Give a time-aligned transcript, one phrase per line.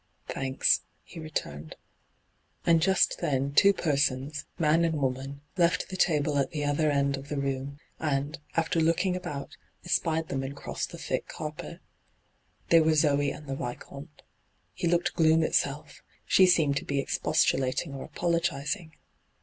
[0.17, 1.75] * Thanks,' he returned.
[2.65, 6.51] And just then two persons, man and hyGoogIc ENTRAPPED 191 womaD, lefl the table at
[6.53, 10.97] Uie other end of the room, and, after looking about, espied them and crossed the
[10.97, 11.81] thick carpet.
[12.69, 14.23] They were Zoe and the Vicomte.
[14.73, 18.93] He looked gloom itself; she seemed to be expostulating or apol(^zing.